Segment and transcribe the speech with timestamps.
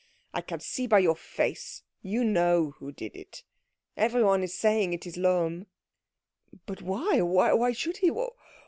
[0.33, 3.43] I can see by your face you know who did it.
[3.95, 5.67] Everyone is saying it is Lohm."
[6.65, 7.21] "But why?
[7.21, 8.09] Why should he?